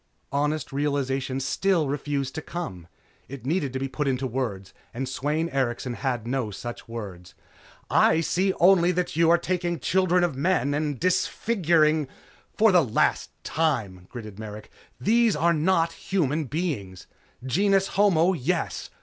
[0.31, 2.87] Honest realization still refused to come.
[3.27, 7.35] It needed to be put into words, and Sweyn Erikson had no such words.
[7.87, 12.07] "I see only that you are taking children of men and disfiguring"
[12.57, 17.05] "For the last time," gritted Merrick, "These are not human beings.
[17.45, 18.89] Genus homo, yes.